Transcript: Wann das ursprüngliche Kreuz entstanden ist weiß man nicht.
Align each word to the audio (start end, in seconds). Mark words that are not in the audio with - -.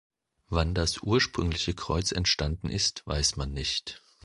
Wann 0.49 0.73
das 0.73 1.03
ursprüngliche 1.03 1.75
Kreuz 1.75 2.11
entstanden 2.11 2.69
ist 2.71 3.05
weiß 3.05 3.35
man 3.35 3.51
nicht. 3.53 4.01